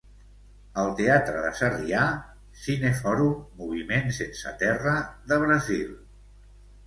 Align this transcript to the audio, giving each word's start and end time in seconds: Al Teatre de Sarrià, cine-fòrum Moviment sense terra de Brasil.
Al 0.83 0.87
Teatre 0.99 1.41
de 1.41 1.49
Sarrià, 1.57 2.05
cine-fòrum 2.63 3.35
Moviment 3.61 4.09
sense 4.21 4.53
terra 4.65 4.95
de 5.33 5.41
Brasil. 5.47 5.93